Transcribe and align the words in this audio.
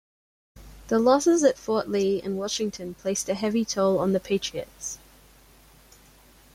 The 0.87 0.97
losses 0.97 1.43
at 1.43 1.59
Fort 1.59 1.87
Lee 1.87 2.19
and 2.23 2.35
Washington 2.39 2.95
placed 2.95 3.29
a 3.29 3.35
heavy 3.35 3.63
toll 3.63 3.99
on 3.99 4.13
the 4.13 4.19
Patriots. 4.19 4.97